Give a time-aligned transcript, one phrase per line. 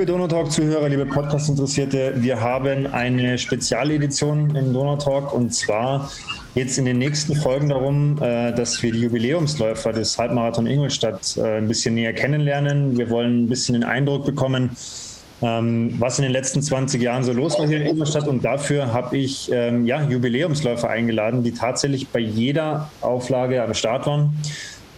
[0.00, 6.10] Liebe Donautalk-Zuhörer, liebe Podcast-Interessierte, wir haben eine Spezialedition im Donautalk und zwar
[6.54, 11.58] jetzt in den nächsten Folgen darum, äh, dass wir die Jubiläumsläufer des Halbmarathon Ingolstadt äh,
[11.58, 12.96] ein bisschen näher kennenlernen.
[12.96, 14.70] Wir wollen ein bisschen den Eindruck bekommen,
[15.42, 18.26] ähm, was in den letzten 20 Jahren so los war hier in Ingolstadt.
[18.26, 24.06] Und dafür habe ich ähm, ja, Jubiläumsläufer eingeladen, die tatsächlich bei jeder Auflage am Start
[24.06, 24.32] waren.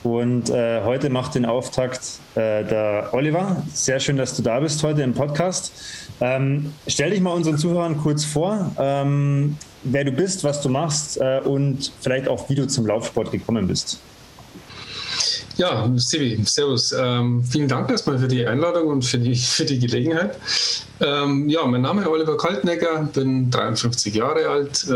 [0.02, 2.01] Und äh, heute macht den Auftakt
[2.34, 3.62] äh, der Oliver.
[3.73, 5.73] Sehr schön, dass du da bist heute im Podcast.
[6.20, 11.20] Ähm, stell dich mal unseren Zuhörern kurz vor, ähm, wer du bist, was du machst
[11.20, 14.01] äh, und vielleicht auch, wie du zum Laufsport gekommen bist.
[15.56, 16.92] Ja, Sivi, Servus.
[16.98, 20.39] Ähm, vielen Dank erstmal für die Einladung und für die, für die Gelegenheit.
[21.00, 24.87] Ähm, ja, mein Name ist Oliver Kaltnecker, bin 53 Jahre alt.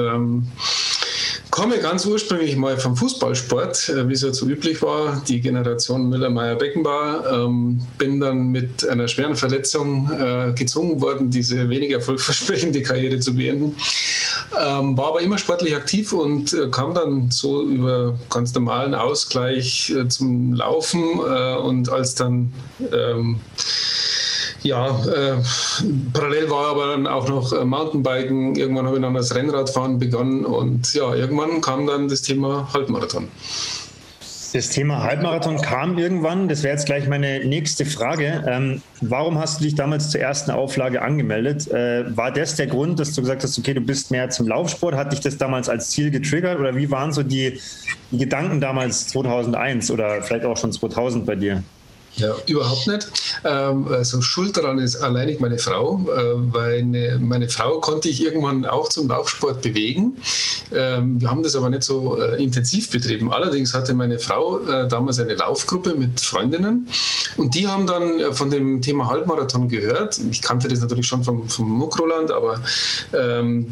[1.57, 6.11] Komme ganz ursprünglich mal vom Fußballsport, äh, wie es ja so üblich war, die Generation
[6.11, 7.25] Müller-Meyer-Beckenbauer.
[7.33, 13.35] Ähm, bin dann mit einer schweren Verletzung äh, gezwungen worden, diese weniger erfolgversprechende Karriere zu
[13.35, 13.75] beenden.
[14.61, 19.91] Ähm, war aber immer sportlich aktiv und äh, kam dann so über ganz normalen Ausgleich
[19.97, 22.53] äh, zum Laufen äh, und als dann
[22.93, 23.41] ähm,
[24.67, 25.37] ja, äh,
[26.13, 28.57] parallel war aber dann auch noch äh, Mountainbiken.
[28.57, 33.29] Irgendwann habe ich dann das Rennradfahren begonnen und ja, irgendwann kam dann das Thema Halbmarathon.
[34.53, 36.49] Das Thema Halbmarathon kam irgendwann.
[36.49, 38.43] Das wäre jetzt gleich meine nächste Frage.
[38.49, 41.71] Ähm, warum hast du dich damals zur ersten Auflage angemeldet?
[41.71, 44.95] Äh, war das der Grund, dass du gesagt hast, okay, du bist mehr zum Laufsport?
[44.95, 46.59] Hat dich das damals als Ziel getriggert?
[46.59, 47.61] Oder wie waren so die,
[48.11, 51.63] die Gedanken damals 2001 oder vielleicht auch schon 2000 bei dir?
[52.17, 53.09] Ja, überhaupt nicht.
[53.45, 58.23] Ähm, also schuld daran ist alleinig meine Frau, äh, weil eine, meine Frau konnte ich
[58.23, 60.17] irgendwann auch zum Laufsport bewegen.
[60.73, 63.31] Ähm, wir haben das aber nicht so äh, intensiv betrieben.
[63.31, 66.89] Allerdings hatte meine Frau äh, damals eine Laufgruppe mit Freundinnen
[67.37, 70.19] und die haben dann äh, von dem Thema Halbmarathon gehört.
[70.31, 72.63] Ich kannte das natürlich schon vom, vom Mukroland, aber
[73.13, 73.67] ähm,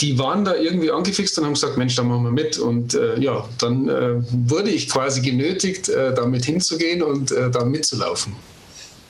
[0.00, 2.58] die waren da irgendwie angefixt und haben gesagt, Mensch, da machen wir mit.
[2.58, 4.14] Und äh, ja, dann äh,
[4.48, 8.36] wurde ich quasi genötigt, damit hinzugehen und da mitzumachen mitzulaufen.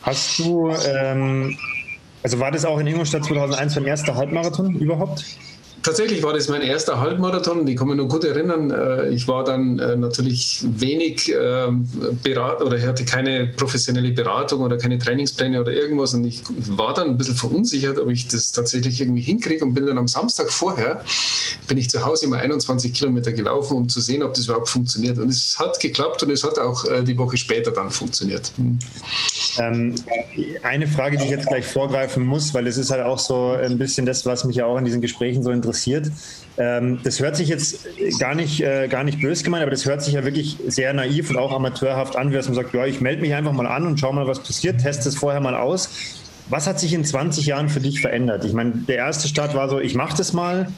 [0.02, 1.56] Hast du, ähm,
[2.22, 5.24] also war das auch in Ingolstadt 2001 dein erster Halbmarathon überhaupt?
[5.82, 7.66] Tatsächlich war das mein erster Halbmarathon.
[7.66, 8.70] Ich kann mich noch gut erinnern.
[8.70, 11.88] Äh, ich war dann äh, natürlich wenig ähm,
[12.22, 16.12] beraten oder ich hatte keine professionelle Beratung oder keine Trainingspläne oder irgendwas.
[16.12, 19.86] Und ich war dann ein bisschen verunsichert, ob ich das tatsächlich irgendwie hinkriege und bin
[19.86, 21.02] dann am Samstag vorher,
[21.66, 25.18] bin ich zu Hause immer 21 Kilometer gelaufen, um zu sehen, ob das überhaupt funktioniert.
[25.18, 28.52] Und es hat geklappt und es hat auch äh, die Woche später dann funktioniert.
[28.56, 28.78] Hm.
[29.58, 29.94] Ähm,
[30.62, 33.78] eine Frage, die ich jetzt gleich vorgreifen muss, weil es ist halt auch so ein
[33.78, 35.69] bisschen das, was mich ja auch in diesen Gesprächen so interessiert.
[36.58, 37.86] Ähm, das hört sich jetzt
[38.18, 41.30] gar nicht, äh, gar nicht böse gemeint, aber das hört sich ja wirklich sehr naiv
[41.30, 43.98] und auch amateurhaft an, wie man sagt, ja, ich melde mich einfach mal an und
[43.98, 45.88] schau mal, was passiert, teste es vorher mal aus.
[46.48, 48.44] Was hat sich in 20 Jahren für dich verändert?
[48.44, 50.68] Ich meine, der erste Start war so, ich mache das mal.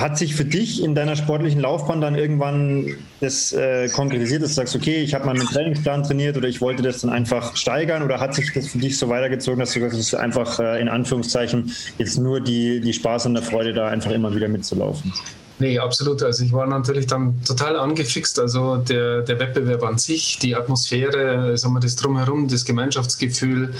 [0.00, 4.54] Hat sich für dich in deiner sportlichen Laufbahn dann irgendwann das äh, konkretisiert, dass du
[4.56, 8.02] sagst, okay, ich habe mal einen Trainingsplan trainiert oder ich wollte das dann einfach steigern
[8.02, 11.72] oder hat sich das für dich so weitergezogen, dass du hast, einfach äh, in Anführungszeichen
[11.98, 15.12] jetzt nur die, die Spaß und der Freude da einfach immer wieder mitzulaufen?
[15.60, 16.22] Nee, absolut.
[16.22, 18.40] Also ich war natürlich dann total angefixt.
[18.40, 23.74] Also der, der Wettbewerb an sich, die Atmosphäre, ich sag mal, das Drumherum, das Gemeinschaftsgefühl,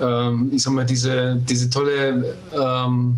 [0.00, 3.16] ähm, ich sag mal, diese, diese tolle ähm,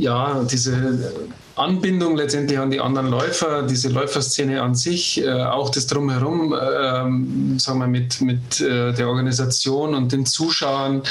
[0.00, 1.12] ja, diese
[1.60, 7.58] Anbindung letztendlich an die anderen Läufer, diese Läuferszene an sich, äh, auch das Drumherum, äh,
[7.58, 11.02] sagen wir mit, mit äh, der Organisation und den Zuschauern.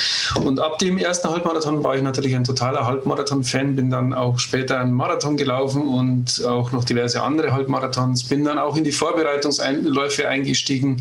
[0.44, 4.80] Und ab dem ersten Halbmarathon war ich natürlich ein totaler Halbmarathon-Fan, bin dann auch später
[4.80, 10.28] einen Marathon gelaufen und auch noch diverse andere Halbmarathons, bin dann auch in die Vorbereitungsläufe
[10.28, 11.00] eingestiegen,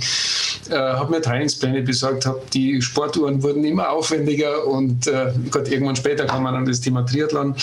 [0.69, 5.97] äh, habe mir Trainingspläne besorgt, hab, die Sportuhren wurden immer aufwendiger und äh, Gott, irgendwann
[5.97, 7.55] später kam man an das Thema Triathlon.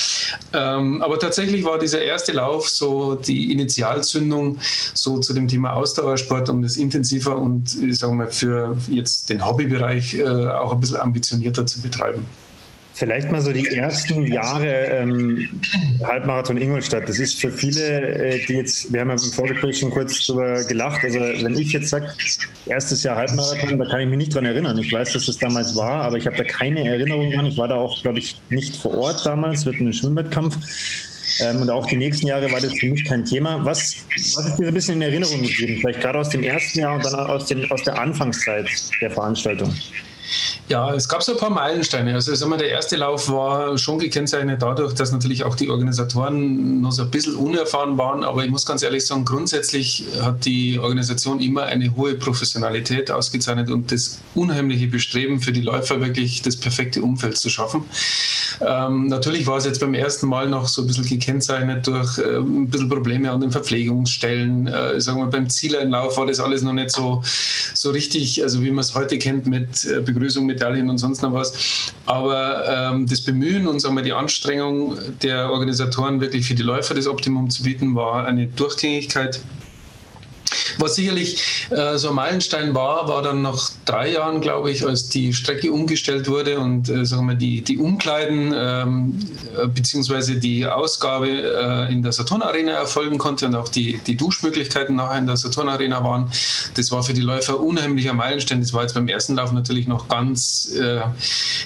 [0.54, 4.60] Ähm, aber tatsächlich war dieser erste Lauf so die Initialzündung
[4.94, 9.46] so zu dem Thema Ausdauersport, um das intensiver und ich sage mal für jetzt den
[9.46, 12.26] Hobbybereich äh, auch ein bisschen ambitionierter zu betreiben.
[12.96, 15.50] Vielleicht mal so die ersten Jahre ähm,
[16.02, 17.10] Halbmarathon Ingolstadt.
[17.10, 20.64] Das ist für viele, äh, die jetzt, wir haben ja im Vorgespräch schon kurz darüber
[20.64, 21.04] gelacht.
[21.04, 22.08] Also wenn ich jetzt sage,
[22.68, 24.78] erstes Jahr Halbmarathon, da kann ich mich nicht dran erinnern.
[24.78, 27.48] Ich weiß, dass das damals war, aber ich habe da keine Erinnerung dran.
[27.48, 30.58] Ich war da auch, glaube ich, nicht vor Ort damals, wird ein Schwimmwettkampf.
[31.40, 33.64] Ähm, und auch die nächsten Jahre war das für mich kein Thema.
[33.66, 35.78] Was, was ist dir ein bisschen in Erinnerung geblieben?
[35.82, 38.70] Vielleicht gerade aus dem ersten Jahr und dann aus, den, aus der Anfangszeit
[39.02, 39.74] der Veranstaltung?
[40.68, 42.14] Ja, es gab so ein paar Meilensteine.
[42.14, 46.82] Also sagen wir, der erste Lauf war schon gekennzeichnet dadurch, dass natürlich auch die Organisatoren
[46.82, 48.24] noch so ein bisschen unerfahren waren.
[48.24, 53.70] Aber ich muss ganz ehrlich sagen, grundsätzlich hat die Organisation immer eine hohe Professionalität ausgezeichnet
[53.70, 57.86] und das unheimliche Bestreben für die Läufer wirklich das perfekte Umfeld zu schaffen.
[58.62, 62.38] Ähm, natürlich war es jetzt beim ersten Mal noch so ein bisschen gekennzeichnet durch äh,
[62.38, 64.68] ein bisschen Probleme an den Verpflegungsstellen.
[64.68, 67.22] Äh, sagen wir, beim Zieleinlauf war das alles noch nicht so,
[67.74, 71.34] so richtig, also wie man es heute kennt mit äh, Begrüßung, Medaillen und sonst noch
[71.34, 71.94] was.
[72.06, 76.96] Aber ähm, das Bemühen und sagen wir, die Anstrengung der Organisatoren, wirklich für die Läufer
[76.96, 79.40] das Optimum zu bieten, war eine Durchgängigkeit
[80.78, 85.10] was sicherlich äh, so ein Meilenstein war, war dann nach drei Jahren, glaube ich, als
[85.10, 89.20] die Strecke umgestellt wurde und äh, sagen wir, die, die Umkleiden ähm,
[89.58, 94.16] äh, beziehungsweise die Ausgabe äh, in der Saturn Arena erfolgen konnte und auch die, die
[94.16, 96.32] Duschmöglichkeiten nachher in der Saturn Arena waren.
[96.76, 98.62] Das war für die Läufer unheimlicher Meilenstein.
[98.62, 101.02] Das war jetzt beim ersten Lauf natürlich noch ganz, äh,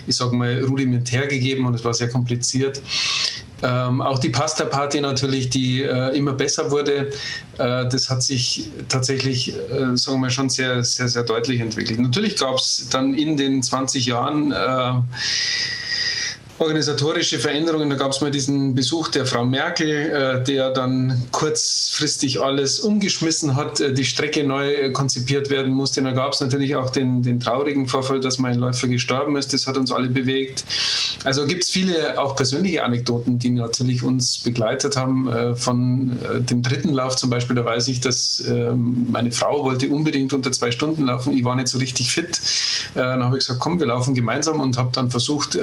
[0.08, 2.82] ich sage mal, rudimentär gegeben und es war sehr kompliziert.
[3.62, 7.12] Ähm, auch die Pasta-Party natürlich, die äh, immer besser wurde,
[7.58, 12.00] äh, das hat sich tatsächlich, äh, sagen wir schon sehr, sehr, sehr deutlich entwickelt.
[12.00, 14.94] Natürlich gab es dann in den 20 Jahren äh,
[16.60, 17.90] organisatorische Veränderungen.
[17.90, 23.56] Da gab es mal diesen Besuch der Frau Merkel, äh, der dann kurzfristig alles umgeschmissen
[23.56, 26.02] hat, äh, die Strecke neu äh, konzipiert werden musste.
[26.02, 29.54] Da gab es natürlich auch den, den traurigen Vorfall, dass mein Läufer gestorben ist.
[29.54, 30.66] Das hat uns alle bewegt.
[31.24, 35.28] Also gibt es viele auch persönliche Anekdoten, die natürlich uns begleitet haben.
[35.28, 39.64] Äh, von äh, dem dritten Lauf zum Beispiel, da weiß ich, dass ähm, meine Frau
[39.64, 41.34] wollte unbedingt unter zwei Stunden laufen.
[41.34, 42.40] Ich war nicht so richtig fit.
[42.96, 45.58] Äh, dann habe ich gesagt, komm, wir laufen gemeinsam und habe dann versucht,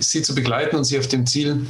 [0.00, 1.66] sie zu begleiten und sie auf dem Ziel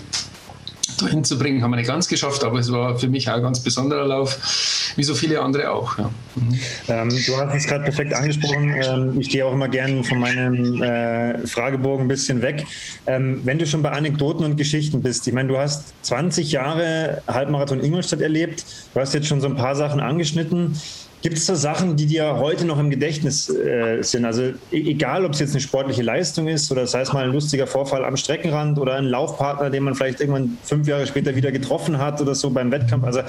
[1.01, 3.43] dahin zu bringen, haben wir nicht ganz geschafft, aber es war für mich auch ein
[3.43, 5.99] ganz besonderer Lauf, wie so viele andere auch.
[5.99, 6.11] Ja.
[6.37, 6.61] Mhm.
[6.89, 8.75] Ähm, du hast es gerade perfekt angesprochen.
[8.81, 12.65] Ähm, ich gehe auch immer gerne von meinem äh, Fragebogen ein bisschen weg.
[13.06, 17.23] Ähm, wenn du schon bei Anekdoten und Geschichten bist, ich meine, du hast 20 Jahre
[17.27, 20.79] Halbmarathon Ingolstadt erlebt, du hast jetzt schon so ein paar Sachen angeschnitten.
[21.25, 24.26] Gibt es da Sachen, die dir heute noch im Gedächtnis äh, sind?
[24.26, 27.32] Also e-, egal, ob es jetzt eine sportliche Leistung ist oder das heißt mal ein
[27.32, 31.50] lustiger Vorfall am Streckenrand oder ein Laufpartner, den man vielleicht irgendwann fünf Jahre später wieder
[31.50, 33.05] getroffen hat oder so beim Wettkampf.
[33.06, 33.21] Also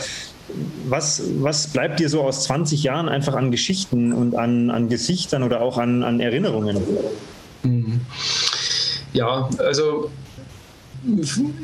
[0.89, 5.41] was, was bleibt dir so aus 20 Jahren einfach an Geschichten und an, an Gesichtern
[5.43, 6.81] oder auch an, an Erinnerungen?
[7.63, 8.01] Mhm.
[9.13, 10.11] Ja, also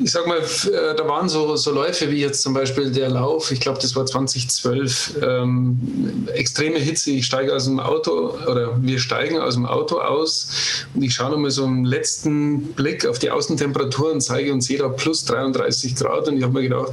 [0.04, 3.52] ich sag mal, äh, da waren so, so Läufe wie jetzt zum Beispiel der Lauf,
[3.52, 7.12] ich glaube, das war 2012, ähm, extreme Hitze.
[7.12, 11.32] Ich steige aus dem Auto oder wir steigen aus dem Auto aus und ich schaue
[11.32, 15.96] nochmal so einen letzten Blick auf die Außentemperatur und zeige und sehe da plus 33
[15.96, 16.92] Grad und ich habe mir gedacht,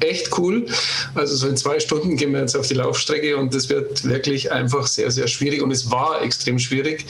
[0.00, 0.66] echt cool.
[1.14, 4.52] Also so in zwei Stunden gehen wir jetzt auf die Laufstrecke und das wird wirklich
[4.52, 7.06] einfach sehr, sehr schwierig und es war extrem schwierig.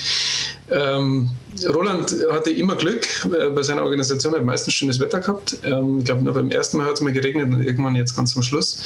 [0.71, 1.31] Ähm,
[1.69, 5.59] Roland hatte immer Glück äh, bei seiner Organisation, hat meistens schönes Wetter gehabt.
[5.65, 8.33] Ähm, ich glaube, nur beim ersten Mal hat es mal geregnet und irgendwann jetzt ganz
[8.33, 8.79] zum Schluss.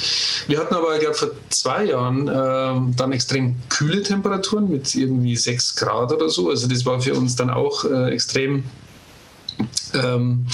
[0.47, 5.35] Wir hatten aber, ich glaube, vor zwei Jahren äh, dann extrem kühle Temperaturen mit irgendwie
[5.35, 6.49] sechs Grad oder so.
[6.49, 8.63] Also das war für uns dann auch äh, extrem
[9.93, 10.45] ähm,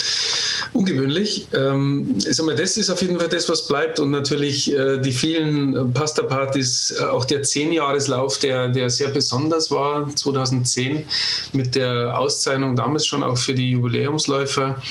[0.73, 1.47] ungewöhnlich.
[1.53, 4.99] Ähm, ich sag mal, das ist auf jeden Fall das, was bleibt und natürlich äh,
[4.99, 11.03] die vielen Pasta-Partys, äh, auch der Zehnjahreslauf, der, der sehr besonders war, 2010
[11.53, 14.81] mit der Auszeichnung damals schon auch für die Jubiläumsläufer.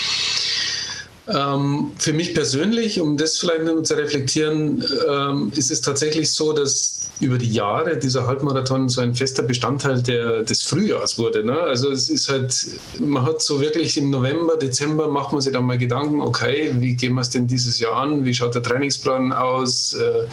[1.28, 6.52] Ähm, für mich persönlich, um das vielleicht nur zu reflektieren, ähm, ist es tatsächlich so,
[6.52, 11.44] dass über die Jahre dieser Halbmarathon so ein fester Bestandteil der, des Frühjahrs wurde.
[11.44, 11.58] Ne?
[11.60, 12.54] Also es ist halt,
[12.98, 16.94] man hat so wirklich im November, Dezember macht man sich dann mal Gedanken, okay, wie
[16.94, 18.24] gehen wir es denn dieses Jahr an?
[18.24, 19.94] Wie schaut der Trainingsplan aus?
[19.94, 20.26] Äh,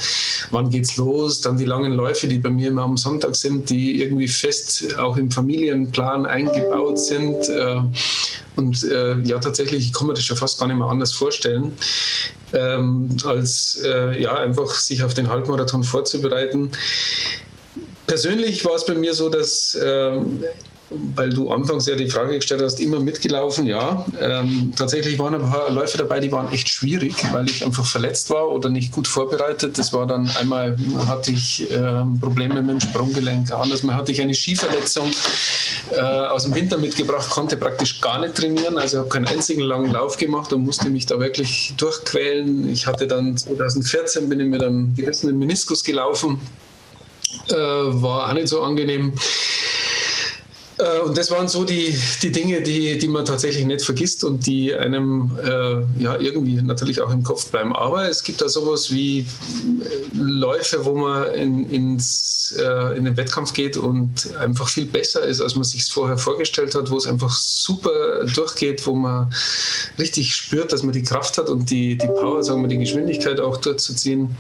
[0.52, 1.42] wann geht's los?
[1.42, 5.18] Dann die langen Läufe, die bei mir immer am Sonntag sind, die irgendwie fest auch
[5.18, 7.50] im Familienplan eingebaut sind.
[7.50, 7.82] Äh,
[8.58, 11.78] und äh, ja, tatsächlich, ich kann mir das schon fast gar nicht mehr anders vorstellen,
[12.54, 16.72] ähm, als äh, ja, einfach sich auf den Halbmarathon vorzubereiten.
[18.08, 20.44] Persönlich war es bei mir so, dass ähm,
[20.90, 24.06] weil du anfangs ja die Frage gestellt hast, immer mitgelaufen, ja.
[24.20, 28.30] Ähm, tatsächlich waren ein paar Läufe dabei, die waren echt schwierig, weil ich einfach verletzt
[28.30, 29.78] war oder nicht gut vorbereitet.
[29.78, 30.78] Das war dann einmal
[31.08, 35.12] hatte ich äh, Probleme mit dem Sprunggelenk, anders mal hatte ich eine Skiverletzung
[35.92, 39.92] äh, aus dem Winter mitgebracht, konnte praktisch gar nicht trainieren, also habe keinen einzigen langen
[39.92, 42.70] Lauf gemacht und musste mich da wirklich durchquälen.
[42.70, 46.40] Ich hatte dann 2014 bin ich mit einem gerissenen Meniskus gelaufen,
[47.50, 49.14] äh, war auch nicht so angenehm.
[50.78, 54.46] Äh, und das waren so die, die Dinge, die, die man tatsächlich nicht vergisst und
[54.46, 57.76] die einem äh, ja irgendwie natürlich auch im Kopf bleiben.
[57.76, 59.26] Aber es gibt da sowas wie äh,
[60.14, 65.42] Läufe, wo man in, ins, äh, in den Wettkampf geht und einfach viel besser ist,
[65.42, 69.34] als man sich vorher vorgestellt hat, wo es einfach super durchgeht, wo man
[69.98, 73.40] richtig spürt, dass man die Kraft hat und die, die Power, sagen wir, die Geschwindigkeit
[73.40, 74.36] auch durchzuziehen.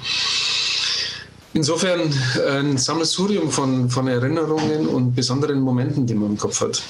[1.57, 2.01] Insofern
[2.47, 6.83] ein Sammelsurium von, von Erinnerungen und besonderen Momenten, die man im Kopf hat.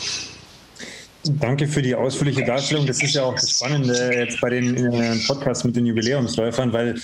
[1.23, 2.85] Danke für die ausführliche Darstellung.
[2.85, 6.99] Das ist ja auch das Spannende jetzt bei den äh, Podcasts mit den Jubiläumsläufern, weil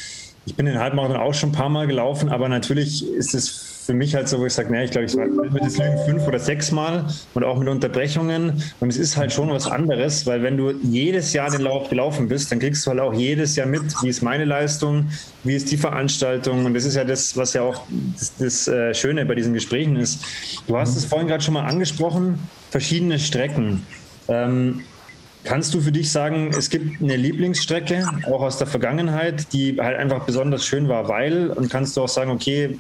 [0.45, 3.93] ich bin den Halbmarathon auch schon ein paar Mal gelaufen, aber natürlich ist es für
[3.93, 6.25] mich halt so, wo ich sage, naja, ich glaube, ich war mit das Lügen fünf
[6.25, 8.63] oder sechs Mal und auch mit Unterbrechungen.
[8.79, 12.29] Und es ist halt schon was anderes, weil wenn du jedes Jahr den Lauf gelaufen
[12.29, 15.09] bist, dann kriegst du halt auch jedes Jahr mit, wie ist meine Leistung,
[15.43, 16.65] wie ist die Veranstaltung.
[16.65, 17.83] Und das ist ja das, was ja auch
[18.17, 20.23] das, das äh, Schöne bei diesen Gesprächen ist.
[20.67, 23.85] Du hast es vorhin gerade schon mal angesprochen, verschiedene Strecken.
[24.29, 24.81] Ähm,
[25.45, 29.97] Kannst du für dich sagen, es gibt eine Lieblingsstrecke, auch aus der Vergangenheit, die halt
[29.97, 32.79] einfach besonders schön war, weil, und kannst du auch sagen, okay,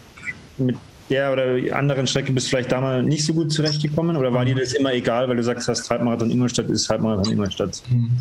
[0.57, 0.77] mit
[1.09, 4.55] der oder anderen Strecke bist du vielleicht damals nicht so gut zurechtgekommen oder war dir
[4.55, 7.81] das immer egal, weil du sagst, hast Halbmarathon Ingolstadt ist Halbmarathon Ingolstadt?
[7.89, 8.11] Mhm.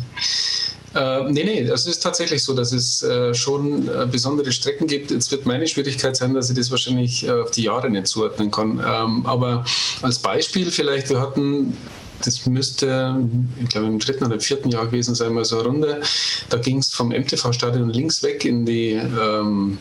[0.95, 5.09] Äh, nee, nee, es ist tatsächlich so, dass es äh, schon äh, besondere Strecken gibt.
[5.09, 8.51] Jetzt wird meine Schwierigkeit sein, dass ich das wahrscheinlich äh, auf die Jahre nicht zuordnen
[8.51, 8.79] kann.
[8.85, 9.65] Ähm, aber
[10.03, 11.75] als Beispiel vielleicht, wir hatten
[12.23, 13.17] das müsste,
[13.61, 16.01] ich glaube, im dritten oder vierten Jahr gewesen sein, mal so eine Runde.
[16.49, 19.77] Da ging es vom MTV-Stadion links weg in die ähm,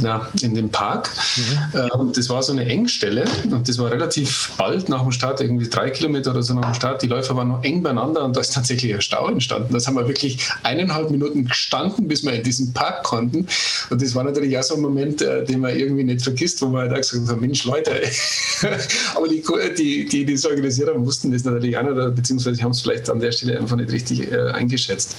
[0.00, 1.10] na, in den Park.
[1.36, 1.78] Mhm.
[1.78, 5.68] Ähm, das war so eine Engstelle und das war relativ bald nach dem Start, irgendwie
[5.68, 7.02] drei Kilometer oder so nach dem Start.
[7.02, 9.72] Die Läufer waren noch eng beieinander und da ist tatsächlich ein Stau entstanden.
[9.72, 13.46] Das haben wir wirklich eineinhalb Minuten gestanden, bis wir in diesen Park konnten.
[13.90, 16.66] Und das war natürlich auch so ein Moment, äh, den man irgendwie nicht vergisst, wo
[16.66, 17.92] man halt auch gesagt hat, Mensch, Leute,
[19.14, 19.42] aber die,
[19.76, 23.08] die, die, die das organisiert haben, wussten das natürlich auch nicht, beziehungsweise haben es vielleicht
[23.10, 25.16] an der Stelle einfach nicht richtig äh, eingeschätzt.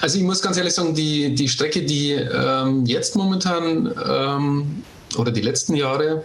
[0.00, 4.82] Also ich muss ganz ehrlich sagen, die, die Strecke, die ähm, jetzt momentan ähm,
[5.16, 6.22] oder die letzten Jahre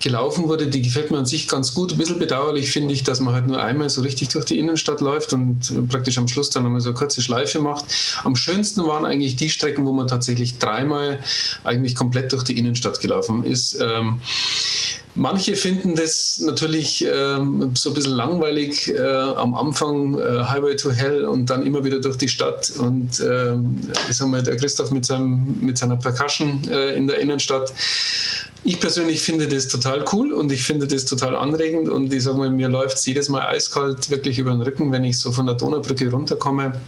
[0.00, 1.92] gelaufen wurde, die gefällt mir an sich ganz gut.
[1.92, 5.00] Ein bisschen bedauerlich finde ich, dass man halt nur einmal so richtig durch die Innenstadt
[5.00, 7.84] läuft und praktisch am Schluss dann nochmal so eine kurze Schleife macht.
[8.24, 11.18] Am schönsten waren eigentlich die Strecken, wo man tatsächlich dreimal
[11.64, 13.78] eigentlich komplett durch die Innenstadt gelaufen ist.
[13.80, 14.20] Ähm,
[15.18, 20.92] Manche finden das natürlich ähm, so ein bisschen langweilig äh, am Anfang, äh, Highway to
[20.92, 22.70] Hell und dann immer wieder durch die Stadt.
[22.78, 23.54] Und äh,
[24.08, 27.72] ich sag mal, der Christoph mit, seinem, mit seiner Percussion äh, in der Innenstadt.
[28.62, 31.88] Ich persönlich finde das total cool und ich finde das total anregend.
[31.88, 35.02] Und ich sage mal, mir läuft es jedes Mal eiskalt wirklich über den Rücken, wenn
[35.02, 36.80] ich so von der Donaubrücke runterkomme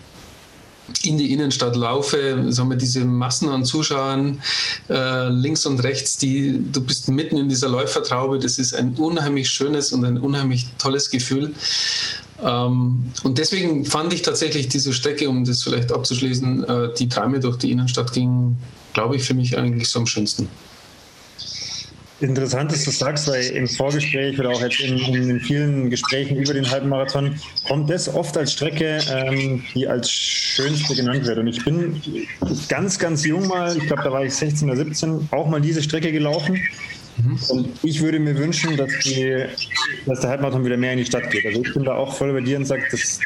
[1.03, 4.41] in die Innenstadt laufe, sagen wir, diese Massen an Zuschauern
[4.89, 9.49] äh, links und rechts, die, du bist mitten in dieser Läufertraube, das ist ein unheimlich
[9.49, 11.55] schönes und ein unheimlich tolles Gefühl.
[12.43, 17.41] Ähm, und deswegen fand ich tatsächlich diese Strecke, um das vielleicht abzuschließen, äh, die dreimal
[17.41, 18.57] durch die Innenstadt ging,
[18.93, 20.49] glaube ich, für mich eigentlich so am schönsten.
[22.21, 26.53] Interessant, dass du sagst, weil im Vorgespräch oder auch jetzt in, in vielen Gesprächen über
[26.53, 27.37] den Halbmarathon
[27.67, 31.39] kommt das oft als Strecke, ähm, die als schönste genannt wird.
[31.39, 32.03] Und ich bin
[32.69, 35.83] ganz, ganz jung mal, ich glaube, da war ich 16 oder 17, auch mal diese
[35.83, 36.61] Strecke gelaufen.
[37.23, 37.39] Mhm.
[37.49, 39.45] Und ich würde mir wünschen, dass, die,
[40.07, 41.45] dass der Halbmarathon wieder mehr in die Stadt geht.
[41.45, 43.21] Also ich bin da auch voll bei dir und sage, das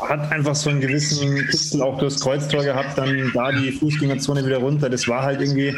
[0.00, 4.58] hat einfach so einen gewissen Kitzel auch durchs Kreuztor gehabt, dann da die Fußgängerzone wieder
[4.58, 4.88] runter.
[4.88, 5.74] Das war halt irgendwie,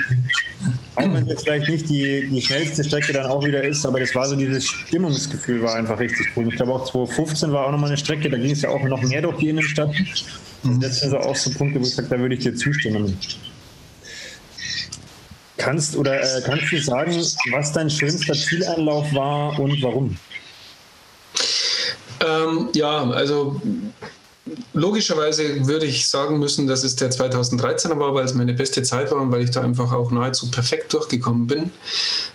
[0.96, 4.14] auch wenn es vielleicht nicht die, die schnellste Strecke dann auch wieder ist, aber das
[4.14, 6.48] war so dieses Stimmungsgefühl war einfach richtig cool.
[6.48, 9.02] Ich glaube auch 2015 war auch nochmal eine Strecke, da ging es ja auch noch
[9.02, 9.94] mehr durch die Innenstadt.
[10.62, 13.16] Und das sind so auch so Punkte, wo ich sage, da würde ich dir zustimmen.
[15.56, 17.16] Kannst oder äh, kannst du sagen,
[17.52, 20.16] was dein schönster Zieleinlauf war und warum?
[22.20, 23.60] Ähm, ja, also
[24.72, 29.10] logischerweise würde ich sagen müssen, dass es der 2013er war, weil es meine beste Zeit
[29.10, 31.70] war und weil ich da einfach auch nahezu perfekt durchgekommen bin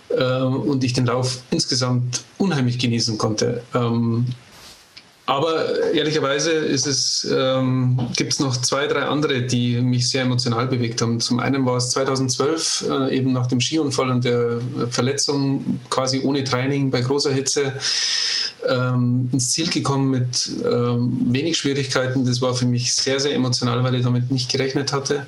[0.08, 3.62] äh, und ich den Lauf insgesamt unheimlich genießen konnte.
[3.74, 4.26] Ähm,
[5.30, 10.66] aber ehrlicherweise ist es, ähm, gibt es noch zwei, drei andere, die mich sehr emotional
[10.66, 11.20] bewegt haben.
[11.20, 14.58] Zum einen war es 2012, äh, eben nach dem Skiunfall und der
[14.90, 17.74] Verletzung, quasi ohne Training bei großer Hitze,
[18.68, 22.26] ähm, ins Ziel gekommen mit ähm, wenig Schwierigkeiten.
[22.26, 25.26] Das war für mich sehr, sehr emotional, weil ich damit nicht gerechnet hatte.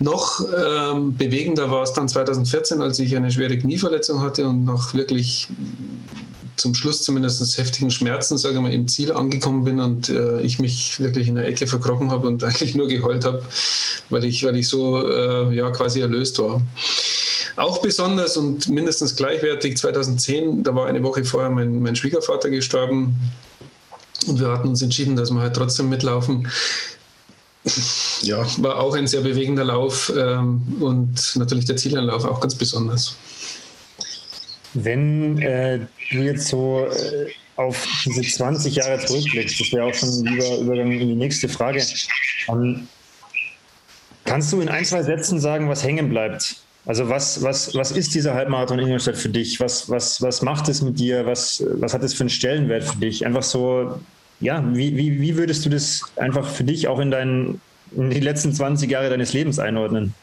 [0.00, 4.92] Noch ähm, bewegender war es dann 2014, als ich eine schwere Knieverletzung hatte und noch
[4.92, 5.46] wirklich
[6.60, 11.00] zum Schluss zumindest heftigen Schmerzen, sage mal, im Ziel angekommen bin und äh, ich mich
[11.00, 13.42] wirklich in der Ecke verkrochen habe und eigentlich nur geheult habe,
[14.10, 16.60] weil ich, weil ich so äh, ja, quasi erlöst war.
[17.56, 23.16] auch besonders und mindestens gleichwertig 2010, da war eine Woche vorher mein, mein Schwiegervater gestorben
[24.26, 26.46] und wir hatten uns entschieden, dass wir halt trotzdem mitlaufen.
[28.22, 33.16] Ja, war auch ein sehr bewegender Lauf ähm, und natürlich der Zieleinlauf auch ganz besonders.
[34.74, 40.08] Wenn äh, du jetzt so äh, auf diese 20 Jahre zurückblickst, das wäre auch schon
[40.08, 41.82] ein lieber Übergang in die nächste Frage.
[42.46, 42.88] Um, ähm,
[44.24, 46.56] kannst du in ein, zwei Sätzen sagen, was hängen bleibt?
[46.86, 49.60] Also was, was, was ist dieser Halbmarathon Ingolstadt für dich?
[49.60, 51.26] Was, was, was macht es mit dir?
[51.26, 53.26] Was, was hat es für einen Stellenwert für dich?
[53.26, 54.00] Einfach so,
[54.40, 57.60] ja, wie, wie, wie würdest du das einfach für dich auch in, deinen,
[57.94, 60.14] in die letzten 20 Jahre deines Lebens einordnen?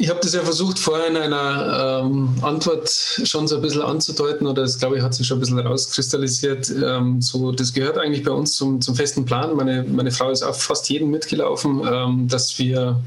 [0.00, 4.46] Ich habe das ja versucht, vorher in einer ähm, Antwort schon so ein bisschen anzudeuten,
[4.46, 6.70] oder das glaube ich hat sich schon ein bisschen rauskristallisiert.
[6.70, 9.56] Ähm, so, das gehört eigentlich bei uns zum, zum festen Plan.
[9.56, 13.00] Meine, meine Frau ist auch fast jeden mitgelaufen, ähm, dass wir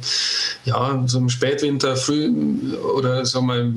[0.65, 2.29] ja so im Spätwinter, früh
[2.93, 3.73] oder so mal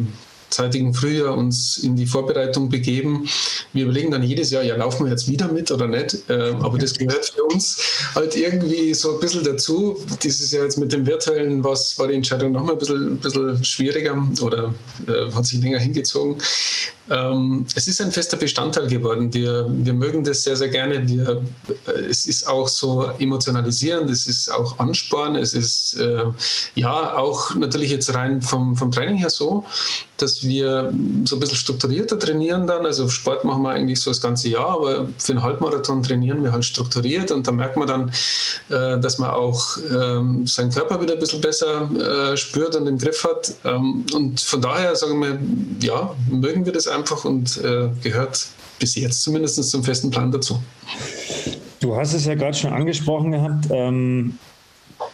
[0.50, 3.28] zeitigen Frühjahr uns in die Vorbereitung begeben.
[3.72, 6.18] Wir überlegen dann jedes Jahr, ja, laufen wir jetzt wieder mit oder nicht?
[6.28, 7.82] Ähm, aber das gehört für uns
[8.14, 9.98] halt irgendwie so ein bisschen dazu.
[10.22, 13.64] Dieses Jahr jetzt mit dem virtuellen was, war die Entscheidung nochmal ein bisschen, ein bisschen
[13.64, 14.74] schwieriger oder
[15.06, 16.36] äh, hat sich länger hingezogen.
[17.10, 19.32] Ähm, es ist ein fester Bestandteil geworden.
[19.34, 21.06] Wir, wir mögen das sehr, sehr gerne.
[21.06, 21.42] Wir,
[21.86, 26.24] äh, es ist auch so emotionalisierend, es ist auch Ansporn, es ist äh,
[26.74, 29.64] ja auch natürlich jetzt rein vom, vom Training her so,
[30.16, 30.92] dass wir
[31.24, 32.86] so ein bisschen strukturierter trainieren dann.
[32.86, 36.52] Also Sport machen wir eigentlich so das ganze Jahr, aber für einen Halbmarathon trainieren wir
[36.52, 38.12] halt strukturiert und da merkt man dann,
[38.70, 41.90] äh, dass man auch ähm, seinen Körper wieder ein bisschen besser
[42.32, 43.54] äh, spürt und im Griff hat.
[43.64, 45.38] Ähm, und von daher sagen wir,
[45.86, 48.46] ja, mögen wir das einfach und äh, gehört
[48.78, 50.60] bis jetzt zumindest zum festen Plan dazu.
[51.80, 53.66] Du hast es ja gerade schon angesprochen gehabt.
[53.70, 54.38] Ähm,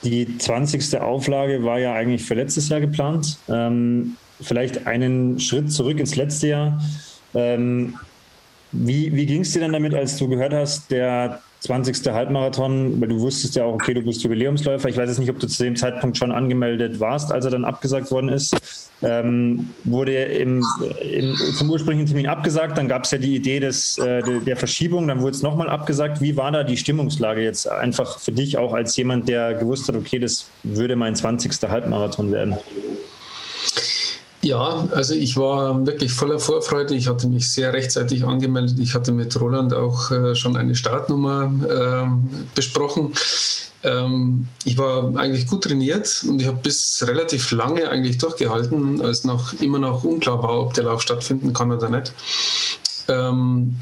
[0.02, 1.00] die 20.
[1.00, 3.38] Auflage war ja eigentlich für letztes Jahr geplant.
[4.42, 6.82] Vielleicht einen Schritt zurück ins letzte Jahr.
[7.35, 7.94] Ähm,
[8.73, 12.11] wie wie ging es dir denn damit, als du gehört hast, der 20.
[12.11, 14.88] Halbmarathon, weil du wusstest ja auch, okay, du bist Jubiläumsläufer.
[14.88, 17.66] Ich weiß jetzt nicht, ob du zu dem Zeitpunkt schon angemeldet warst, als er dann
[17.66, 18.56] abgesagt worden ist.
[19.02, 20.64] Ähm, wurde im,
[21.02, 25.09] im, zum ursprünglichen Termin abgesagt, dann gab es ja die Idee des, äh, der Verschiebung,
[25.09, 26.20] dann wurde es nochmal abgesagt.
[26.20, 29.97] Wie war da die Stimmungslage jetzt einfach für dich auch als jemand, der gewusst hat,
[29.97, 31.68] okay, das würde mein 20.
[31.68, 32.57] Halbmarathon werden?
[34.42, 36.94] Ja, also ich war wirklich voller Vorfreude.
[36.94, 38.79] Ich hatte mich sehr rechtzeitig angemeldet.
[38.79, 43.12] Ich hatte mit Roland auch äh, schon eine Startnummer äh, besprochen.
[43.83, 49.24] Ähm, ich war eigentlich gut trainiert und ich habe bis relativ lange eigentlich durchgehalten, als
[49.24, 52.12] noch immer noch unklar war, ob der Lauf stattfinden kann oder nicht.
[53.09, 53.76] Ähm,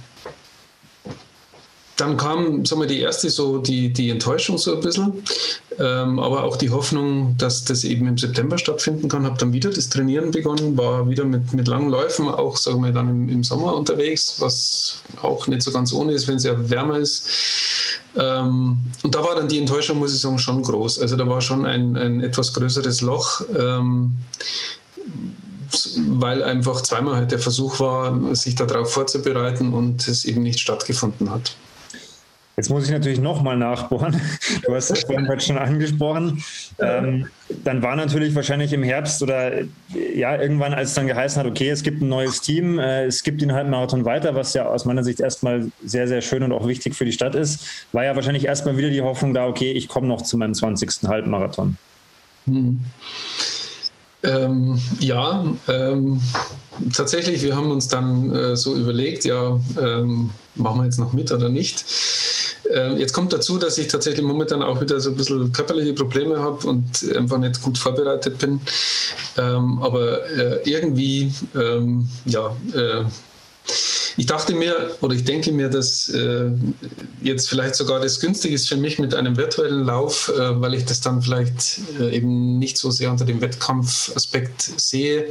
[1.99, 5.25] dann kam sagen wir, die erste so die, die Enttäuschung so ein bisschen,
[5.79, 9.27] ähm, aber auch die Hoffnung, dass das eben im September stattfinden kann.
[9.27, 12.93] Habe dann wieder das Trainieren begonnen, war wieder mit, mit langen Läufen, auch sagen wir
[12.93, 16.71] dann im, im Sommer unterwegs, was auch nicht so ganz ohne ist, wenn es ja
[16.71, 17.27] wärmer ist.
[18.17, 21.01] Ähm, und da war dann die Enttäuschung, muss ich sagen, schon groß.
[21.01, 23.43] Also da war schon ein, ein etwas größeres Loch.
[23.59, 24.17] Ähm,
[25.97, 31.31] weil einfach zweimal halt der Versuch war, sich darauf vorzubereiten und es eben nicht stattgefunden
[31.31, 31.57] hat.
[32.59, 34.21] Jetzt muss ich natürlich nochmal nachbohren.
[34.67, 36.43] Du hast es vorhin heute schon angesprochen.
[36.81, 37.29] Ähm,
[37.63, 39.53] dann war natürlich wahrscheinlich im Herbst oder
[40.15, 43.23] ja, irgendwann, als es dann geheißen hat, okay, es gibt ein neues Team, äh, es
[43.23, 46.67] gibt den Halbmarathon weiter, was ja aus meiner Sicht erstmal sehr, sehr schön und auch
[46.67, 49.87] wichtig für die Stadt ist, war ja wahrscheinlich erstmal wieder die Hoffnung da, okay, ich
[49.87, 51.09] komme noch zu meinem 20.
[51.09, 51.77] Halbmarathon.
[52.47, 52.81] Hm.
[54.25, 56.21] Ähm, ja, ähm,
[56.93, 61.31] tatsächlich, wir haben uns dann äh, so überlegt, ja, ähm, machen wir jetzt noch mit
[61.31, 61.85] oder nicht.
[62.71, 66.39] Ähm, jetzt kommt dazu, dass ich tatsächlich momentan auch wieder so ein bisschen körperliche Probleme
[66.39, 66.85] habe und
[67.17, 68.61] einfach nicht gut vorbereitet bin.
[69.37, 73.05] Ähm, aber äh, irgendwie, ähm, ja, äh,
[74.17, 76.51] ich dachte mir oder ich denke mir, dass äh,
[77.23, 81.01] jetzt vielleicht sogar das günstig ist für mich mit einem virtuellen Lauf, weil ich das
[81.01, 85.27] dann vielleicht eben nicht so sehr unter dem Wettkampfaspekt sehe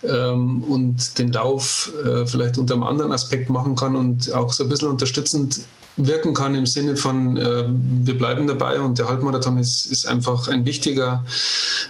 [0.00, 1.92] und den Lauf
[2.24, 5.60] vielleicht unter einem anderen Aspekt machen kann und auch so ein bisschen unterstützend
[5.96, 10.48] wirken kann im Sinne von, äh, wir bleiben dabei und der Halbmarathon ist, ist einfach
[10.48, 11.24] ein, wichtiger,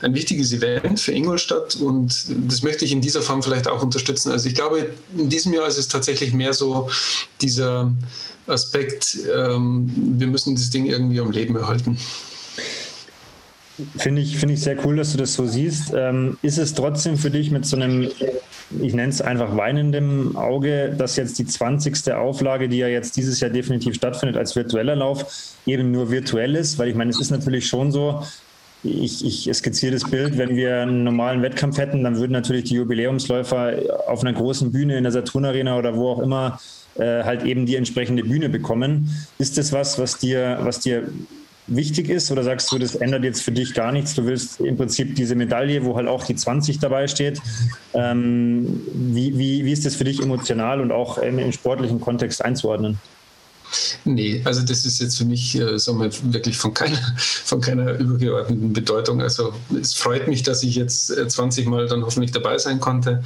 [0.02, 4.30] ein wichtiges Event für Ingolstadt und das möchte ich in dieser Form vielleicht auch unterstützen.
[4.30, 6.90] Also ich glaube, in diesem Jahr ist es tatsächlich mehr so
[7.40, 7.92] dieser
[8.46, 11.96] Aspekt, ähm, wir müssen das Ding irgendwie am Leben erhalten.
[13.96, 15.92] Finde ich, find ich sehr cool, dass du das so siehst.
[15.94, 18.08] Ähm, ist es trotzdem für dich mit so einem,
[18.80, 22.12] ich nenne es einfach weinendem Auge, dass jetzt die 20.
[22.12, 26.78] Auflage, die ja jetzt dieses Jahr definitiv stattfindet als virtueller Lauf, eben nur virtuell ist?
[26.78, 28.22] Weil ich meine, es ist natürlich schon so,
[28.82, 32.74] ich, ich skizziere das Bild, wenn wir einen normalen Wettkampf hätten, dann würden natürlich die
[32.74, 33.74] Jubiläumsläufer
[34.08, 36.60] auf einer großen Bühne in der Saturn Arena oder wo auch immer
[36.96, 39.08] äh, halt eben die entsprechende Bühne bekommen.
[39.38, 41.08] Ist das was, was dir, was dir
[41.66, 44.14] wichtig ist oder sagst du, das ändert jetzt für dich gar nichts?
[44.14, 47.40] Du willst im Prinzip diese Medaille, wo halt auch die 20 dabei steht.
[47.94, 52.44] Ähm, wie, wie, wie ist das für dich emotional und auch im, im sportlichen Kontext
[52.44, 52.98] einzuordnen?
[54.04, 57.98] Nee, also das ist jetzt für mich äh, sagen wir, wirklich von keiner, von keiner
[57.98, 59.20] übergeordneten Bedeutung.
[59.20, 63.22] Also es freut mich, dass ich jetzt 20 äh, Mal dann hoffentlich dabei sein konnte.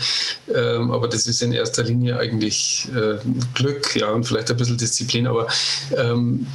[0.55, 3.19] Ähm, aber das ist in erster Linie eigentlich äh,
[3.55, 5.27] Glück, ja, und vielleicht ein bisschen Disziplin.
[5.27, 5.49] Aber
[5.97, 6.47] ähm,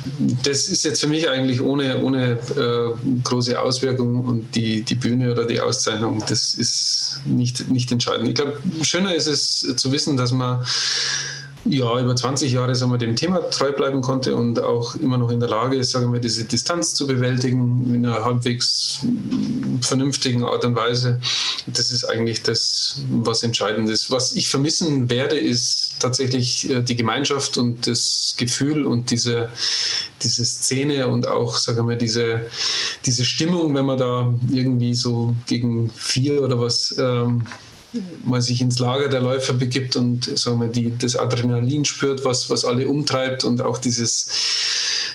[0.43, 5.32] das ist jetzt für mich eigentlich ohne, ohne äh, große Auswirkungen und die, die Bühne
[5.32, 8.28] oder die Auszeichnung, das ist nicht, nicht entscheidend.
[8.30, 10.63] Ich glaube, schöner ist es zu wissen, dass man
[11.65, 15.30] ja, über 20 Jahre sagen wir, dem Thema treu bleiben konnte und auch immer noch
[15.30, 18.99] in der Lage ist, sagen wir, diese Distanz zu bewältigen in einer halbwegs
[19.82, 21.21] vernünftigen Art und Weise.
[21.67, 24.12] Das ist eigentlich das, was entscheidend ist.
[24.12, 29.49] Was ich vermissen werde, ist tatsächlich äh, die Gemeinschaft und das Gefühl und diese,
[30.21, 32.47] diese Szene und auch, sagen wir, diese,
[33.06, 37.45] diese Stimmung, wenn man da irgendwie so gegen vier oder was ähm,
[38.23, 42.49] man sich ins Lager der Läufer begibt und sagen wir, die, das Adrenalin spürt, was,
[42.49, 44.27] was alle umtreibt und auch dieses,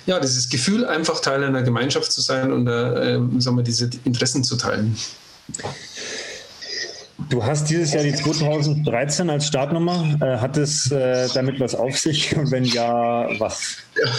[0.06, 4.44] ja, dieses Gefühl, einfach Teil einer Gemeinschaft zu sein und äh, sagen wir, diese Interessen
[4.44, 4.96] zu teilen.
[7.30, 10.16] Du hast dieses Jahr die 2013 als Startnummer.
[10.20, 12.34] Äh, hat es äh, damit was auf sich?
[12.36, 13.76] Und wenn ja, was?
[13.96, 14.10] Ja,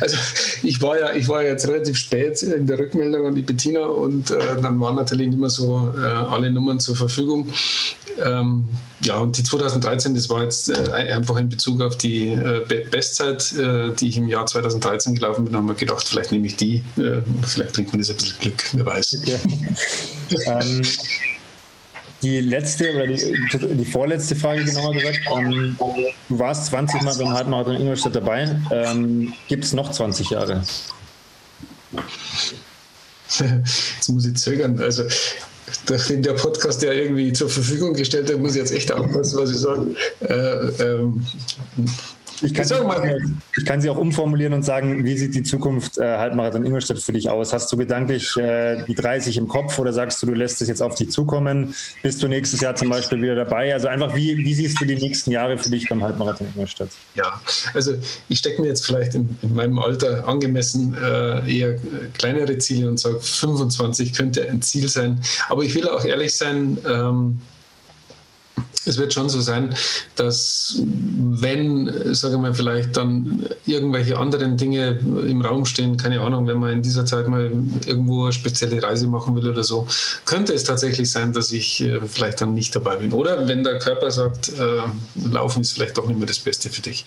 [0.00, 0.16] also
[0.62, 4.30] ich war ja, ich war jetzt relativ spät in der Rückmeldung an die Bettina und
[4.30, 7.46] äh, dann waren natürlich nicht mehr so äh, alle Nummern zur Verfügung.
[8.24, 8.68] Ähm,
[9.00, 13.52] ja, und die 2013, das war jetzt äh, einfach in Bezug auf die äh, Bestzeit,
[13.52, 16.82] die ich im Jahr 2013 gelaufen bin, haben wir gedacht, vielleicht nehme ich die.
[16.94, 19.18] vielleicht bringt man das ein bisschen Glück, wer weiß.
[19.22, 19.38] Okay.
[20.46, 20.82] ähm,
[22.22, 23.36] die letzte oder die,
[23.76, 25.20] die, vorletzte Frage genauer gesagt.
[25.36, 28.58] Ähm, du warst 20 Mal beim Halbmarathon in Ingolstadt dabei.
[28.70, 30.62] Ähm, Gibt es noch 20 Jahre?
[33.38, 34.80] Jetzt muss ich zögern.
[34.80, 35.04] Also,
[35.88, 39.50] nachdem der Podcast ja irgendwie zur Verfügung gestellt wird, muss ich jetzt echt aufpassen, was
[39.50, 39.94] ich sage.
[40.20, 41.26] Äh, ähm,
[42.42, 42.74] ich kann, sie,
[43.56, 47.12] ich kann, sie auch umformulieren und sagen, wie sieht die Zukunft äh, Halbmarathon Ingolstadt für
[47.12, 47.52] dich aus?
[47.52, 50.82] Hast du gedanklich äh, die 30 im Kopf oder sagst du, du lässt es jetzt
[50.82, 51.74] auf dich zukommen?
[52.02, 53.72] Bist du nächstes Jahr zum Beispiel wieder dabei?
[53.72, 56.90] Also einfach, wie, wie siehst du die nächsten Jahre für dich beim Halbmarathon Ingolstadt?
[57.14, 57.40] Ja,
[57.74, 57.94] also
[58.28, 61.78] ich stecke mir jetzt vielleicht in, in meinem Alter angemessen äh, eher
[62.18, 65.20] kleinere Ziele und sage, 25 könnte ein Ziel sein.
[65.48, 67.40] Aber ich will auch ehrlich sein, ähm,
[68.86, 69.74] es wird schon so sein,
[70.14, 76.46] dass wenn, sagen wir mal, vielleicht dann irgendwelche anderen Dinge im Raum stehen, keine Ahnung,
[76.46, 77.50] wenn man in dieser Zeit mal
[77.86, 79.86] irgendwo eine spezielle Reise machen will oder so,
[80.24, 83.12] könnte es tatsächlich sein, dass ich äh, vielleicht dann nicht dabei bin.
[83.12, 86.82] Oder wenn der Körper sagt, äh, Laufen ist vielleicht doch nicht mehr das Beste für
[86.82, 87.04] dich.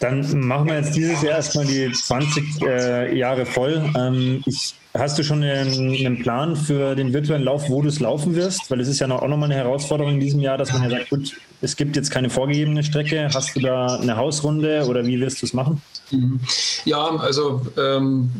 [0.00, 3.84] Dann machen wir jetzt dieses Jahr erstmal die 20 äh, Jahre voll.
[3.96, 8.00] Ähm, ich Hast du schon einen, einen, Plan für den virtuellen Lauf, wo du es
[8.00, 8.72] laufen wirst?
[8.72, 10.90] Weil es ist ja noch, auch nochmal eine Herausforderung in diesem Jahr, dass man ja
[10.90, 13.28] sagt, gut, es gibt jetzt keine vorgegebene Strecke.
[13.32, 15.80] Hast du da eine Hausrunde oder wie wirst du es machen?
[16.10, 16.40] Mhm.
[16.86, 18.30] Ja, also ähm,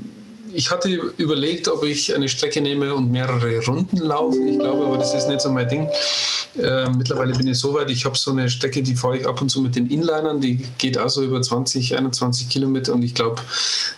[0.53, 4.39] ich hatte überlegt, ob ich eine Strecke nehme und mehrere Runden laufe.
[4.39, 5.89] Ich glaube aber, das ist nicht so mein Ding.
[6.61, 9.41] Äh, mittlerweile bin ich so weit, ich habe so eine Strecke, die fahre ich ab
[9.41, 13.41] und zu mit den Inlinern, die geht also über 20, 21 Kilometer und ich glaube,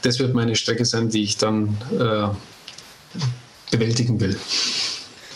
[0.03, 2.29] das wird meine Strecke sein, die ich dann äh,
[3.71, 4.38] bewältigen will.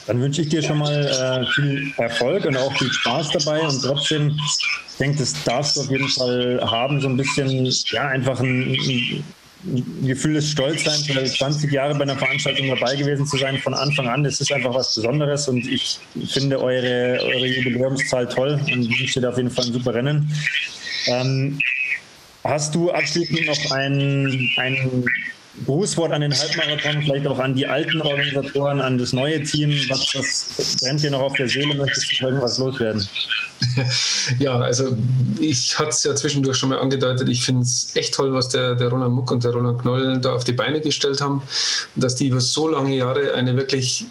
[0.07, 3.83] Dann wünsche ich dir schon mal äh, viel Erfolg und auch viel Spaß dabei und
[3.83, 8.39] trotzdem, ich denke, das darfst du auf jeden Fall haben, so ein bisschen, ja, einfach
[8.41, 9.25] ein, ein ein
[10.03, 14.23] Gefühl des Stolzseins, 20 Jahre bei einer Veranstaltung dabei gewesen zu sein von Anfang an.
[14.23, 19.29] Das ist einfach was Besonderes und ich finde eure, eure Jubiläumszahl toll und wünsche dir
[19.29, 20.31] auf jeden Fall ein super Rennen.
[21.07, 21.59] Ähm,
[22.45, 25.05] hast du abschließend noch ein, ein
[25.65, 29.71] Grußwort an den Halbmarathon, vielleicht auch an die alten Organisatoren, an das neue Team?
[29.89, 31.75] Was, was brennt dir noch auf der Seele?
[31.75, 33.07] Möchtest du irgendwas loswerden?
[34.39, 34.97] Ja, also
[35.41, 38.75] ich hatte es ja zwischendurch schon mal angedeutet, ich finde es echt toll, was der,
[38.75, 41.43] der Roland Muck und der Roland Knoll da auf die Beine gestellt haben,
[41.95, 44.07] dass die über so lange Jahre eine wirklich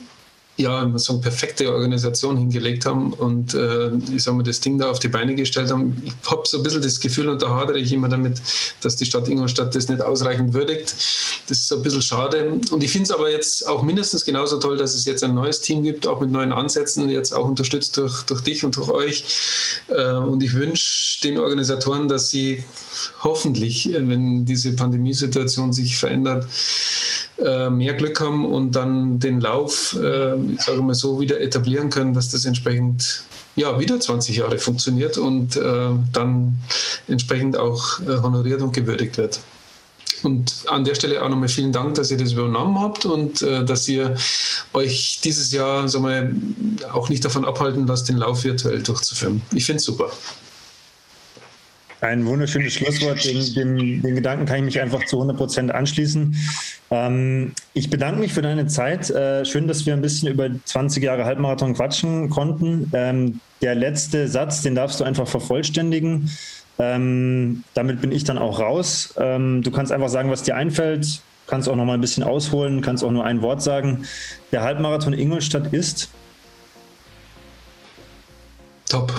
[0.58, 4.89] ja, so eine perfekte Organisation hingelegt haben und äh, ich sag mal, das Ding da
[4.89, 6.02] auf die Beine gestellt haben.
[6.06, 8.41] Ich habe so ein bisschen das Gefühl, und da hadere ich immer damit,
[8.80, 10.96] dass die Stadt Ingolstadt das nicht ausreichend würdigt.
[11.48, 12.60] Das ist so ein bisschen schade.
[12.72, 15.60] Und ich finde es aber jetzt auch mindestens genauso toll, dass es jetzt ein neues
[15.60, 19.26] Team gibt, auch mit neuen Ansätzen, jetzt auch unterstützt durch, durch dich und durch euch.
[19.89, 22.63] Äh, und ich wünsche den Organisatoren, dass sie
[23.24, 26.48] hoffentlich, wenn diese Pandemiesituation sich verändert,
[27.38, 31.89] äh, mehr Glück haben und dann den Lauf, äh, ich sage mal so, wieder etablieren
[31.89, 33.24] können, dass das entsprechend
[33.56, 36.58] ja, wieder 20 Jahre funktioniert und äh, dann
[37.08, 39.39] entsprechend auch äh, honoriert und gewürdigt wird.
[40.24, 43.63] Und an der Stelle auch nochmal vielen Dank, dass ihr das übernommen habt und äh,
[43.63, 44.15] dass ihr
[44.74, 49.41] euch dieses Jahr sagen wir, auch nicht davon abhalten lasst, den Lauf virtuell durchzuführen.
[49.54, 50.12] Ich finde es super.
[52.01, 53.23] Ein wunderschönes Schlusswort.
[53.25, 56.36] Den, den, den, Gedanken kann ich mich einfach zu 100 Prozent anschließen.
[56.91, 59.10] Ähm, ich bedanke mich für deine Zeit.
[59.10, 62.91] Äh, schön, dass wir ein bisschen über 20 Jahre Halbmarathon quatschen konnten.
[62.93, 66.29] Ähm, der letzte Satz, den darfst du einfach vervollständigen.
[66.77, 69.13] Ähm, damit bin ich dann auch raus.
[69.17, 71.21] Ähm, du kannst einfach sagen, was dir einfällt.
[71.47, 72.81] Kannst auch noch mal ein bisschen ausholen.
[72.81, 74.05] Kannst auch nur ein Wort sagen.
[74.51, 76.10] Der Halbmarathon Ingolstadt ist
[78.89, 79.13] top.